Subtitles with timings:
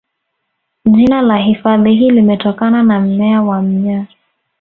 [0.85, 4.05] Jina la hifadhi hii limetokana na mmea wa mnyaa